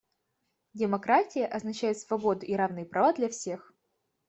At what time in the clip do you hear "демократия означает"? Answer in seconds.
0.73-1.95